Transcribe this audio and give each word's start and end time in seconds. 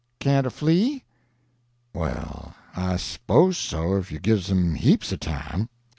"Can't 0.19 0.47
a 0.47 0.49
flea?" 0.49 1.03
"Well—I 1.93 2.95
s'pose 2.97 3.55
so—ef 3.59 4.11
you 4.11 4.17
gives 4.17 4.49
him 4.49 4.73
heaps 4.73 5.11
of 5.11 5.19
time." 5.19 5.69